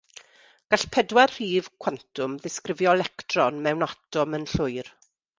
Gall 0.73 0.85
pedwar 0.93 1.33
rhif 1.33 1.67
cwantwm 1.85 2.37
ddisgrifio 2.45 2.95
electron 2.99 3.61
mewn 3.67 3.85
atom 3.89 4.39
yn 4.39 4.49
llwyr. 4.55 4.91